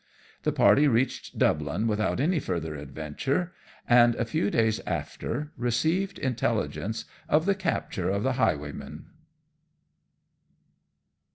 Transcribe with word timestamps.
The 0.41 0.51
party 0.51 0.87
reached 0.87 1.37
Dublin 1.37 1.85
without 1.85 2.19
any 2.19 2.39
further 2.39 2.73
adventure, 2.73 3.53
and 3.87 4.15
a 4.15 4.25
few 4.25 4.49
days 4.49 4.79
after 4.87 5.51
received 5.57 6.17
intelligence 6.17 7.05
of 7.29 7.45
the 7.45 7.53
capture 7.53 8.09
of 8.09 8.23
the 8.23 8.33
Highwayman. 8.33 9.05